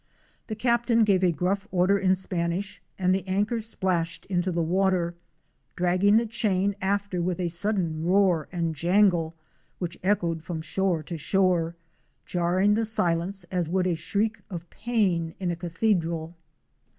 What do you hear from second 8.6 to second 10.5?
jangle which echoed